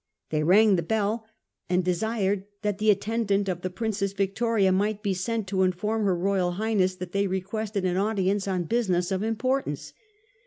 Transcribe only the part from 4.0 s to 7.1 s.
Victoria might be sent to inform her Royal Highness